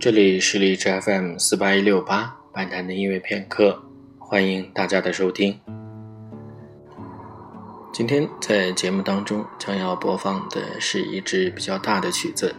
[0.00, 3.82] 这里是荔枝 FM 四八一六八半谈的音乐片刻，
[4.18, 5.60] 欢迎大家的收听。
[7.92, 12.54] 今天在节目当中将要播放的是一支比较大的曲子，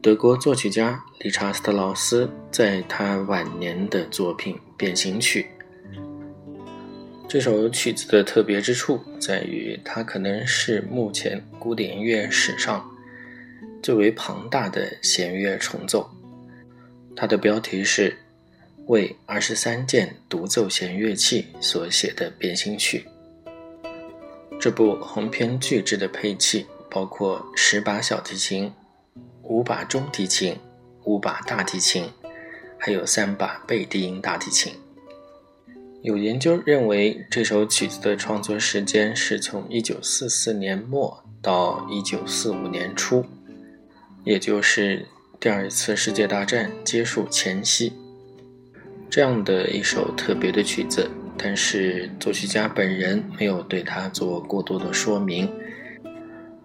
[0.00, 5.44] 德国作曲家理查斯特劳斯在他晚年的作品《变形曲》。
[7.26, 12.88] 这首曲子的特别之处在于，它可能是目前古典音乐史上
[13.82, 16.08] 最为庞大的弦乐重奏。
[17.20, 18.16] 它的标题是
[18.86, 23.04] 为二十三件独奏弦乐器所写的变形曲。
[24.58, 28.72] 这部鸿篇巨制的配器包括十把小提琴、
[29.42, 30.56] 五把中提琴、
[31.04, 32.08] 五把大提琴，
[32.78, 34.72] 还有三把贝低音大提琴。
[36.00, 43.26] 有研究认为，这首曲子的创作时间是从一九四四年末到一九四五年初，
[44.24, 45.06] 也就是
[45.40, 47.94] 第二次世界大战结束前夕。
[49.08, 51.10] 这样的一首特别的曲子。
[51.42, 55.50] 但是作曲家本人没有对它做过多的说明，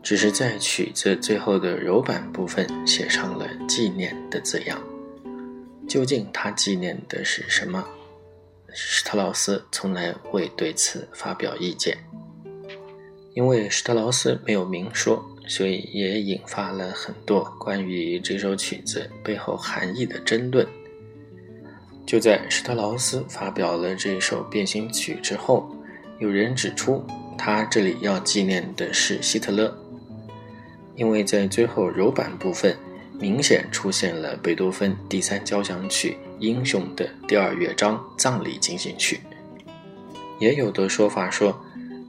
[0.03, 4.77] 只是在曲子最后的柔板部分写上了“纪念”的字样。
[5.87, 7.87] 究竟他纪念的是什么？
[8.73, 11.97] 施特劳斯从来未对此发表意见。
[13.33, 20.65] 因为施特劳斯没有明说，所以也引发了很多关于这首曲子背后含义的争论。
[22.05, 25.75] 就在施特劳斯发表了这首变形曲之后，
[26.19, 27.03] 有人指出，
[27.37, 29.75] 他这里要纪念的是希特勒，
[30.95, 32.77] 因为在最后柔板部分
[33.19, 39.21] 明显出现了贝多芬第三交响曲《英雄》的第二乐章葬礼进行曲。
[40.39, 41.59] 也有的说法说，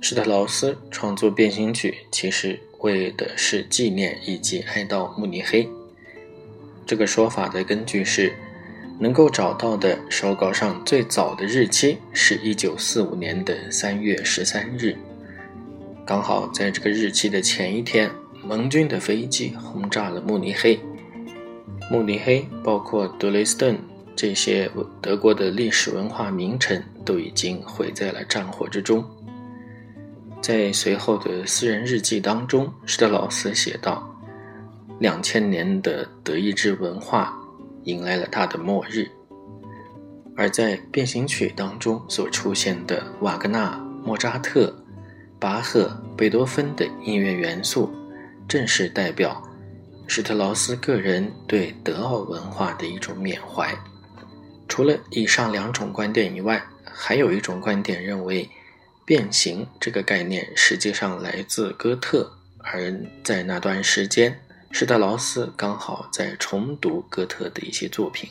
[0.01, 5.69] 施特劳斯创作变形曲其实为的是纪念以及哀悼慕尼黑。
[6.87, 8.33] 这个说法的根据是。
[8.99, 14.97] 能够找到的手稿上最早的日期是一九四五年的三月十三日，
[16.07, 18.11] 刚好在这个日期的前一天，
[18.43, 20.81] 盟军的飞机轰炸了慕尼黑。
[21.91, 23.79] 慕尼黑包括德累斯顿
[24.17, 24.71] 这些
[25.03, 29.05] 德国的历史文化名城都已经毁在了战火之中。
[30.47, 34.09] 在随后的私人日记当中，施特劳斯写道
[35.01, 37.37] ：“两千年的德意志文化。”
[37.83, 39.09] 迎来了它的末日，
[40.37, 44.73] 而在变形曲当中所出现的瓦格纳、莫扎特、
[45.41, 47.93] 巴赫、贝多芬的音乐元素，
[48.47, 49.43] 正是代表
[50.07, 53.77] 施特劳斯个人对德奥文化的一种缅怀。
[54.69, 58.49] 除了以上两种观点以外，还有一种观点认为，
[59.07, 62.95] 变形这个概念实际上来自哥特，而
[63.25, 64.39] 在那段时间。
[64.73, 68.29] 施特劳斯刚好在重读哥特的一些作品，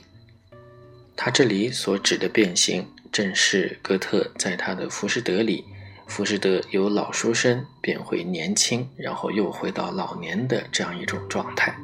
[1.16, 5.64] 他这里所指的变形，正是哥特在他的《浮士德》里，
[6.06, 11.76] 浮士德由老书生变回年轻，然后又回到老年的这样一种状态。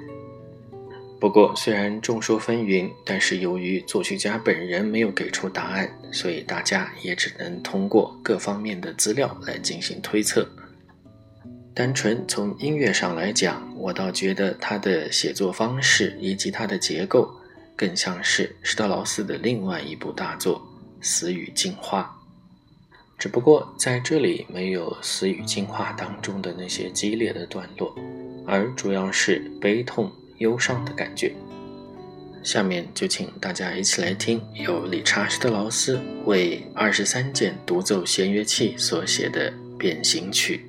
[1.22, 10.50] 不过，虽然众说纷纭，但是由于作曲家本人没有给出答案，所以大家也只能通过各方面的资料来进行推测。
[11.76, 17.32] 单纯从音乐上来讲，我倒觉得他的写作方式以及他的结构，
[17.76, 20.60] 更像是施特劳斯的另外一部大作
[21.06, 22.18] 《死与进化》。
[23.20, 27.96] 只不过在这里没有《死与进化》当中的那些激烈的段落，
[28.48, 30.12] 而主要是悲痛、
[30.42, 31.34] 忧伤的感觉。
[32.44, 40.66] 下面就请大家一起来听由理查·施特劳斯为二十三件独奏弦乐器所写的《变形曲》。